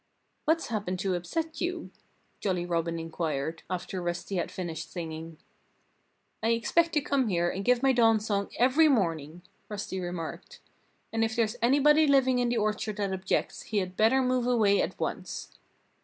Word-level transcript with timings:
"What's 0.45 0.69
happened 0.69 0.97
to 1.01 1.13
upset 1.13 1.61
you?" 1.61 1.91
Jolly 2.39 2.65
Robin 2.65 2.97
inquired, 2.97 3.61
after 3.69 4.01
Rusty 4.01 4.37
had 4.37 4.49
finished 4.49 4.91
singing. 4.91 5.37
"I 6.41 6.49
expect 6.53 6.93
to 6.93 7.01
come 7.01 7.27
here 7.27 7.51
and 7.51 7.63
give 7.63 7.83
my 7.83 7.93
dawn 7.93 8.19
song 8.19 8.49
every 8.57 8.87
morning," 8.87 9.43
Rusty 9.69 9.99
remarked. 9.99 10.59
"And 11.13 11.23
if 11.23 11.35
there's 11.35 11.55
anybody 11.61 12.07
living 12.07 12.39
in 12.39 12.49
the 12.49 12.57
orchard 12.57 12.97
that 12.97 13.13
objects, 13.13 13.61
he 13.61 13.77
had 13.77 13.95
better 13.95 14.23
move 14.23 14.47
away 14.47 14.81
at 14.81 14.99
once." 14.99 15.51